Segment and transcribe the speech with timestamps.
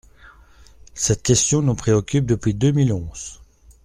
[0.95, 3.39] Cette question nous préoccupe depuis deux mille onze.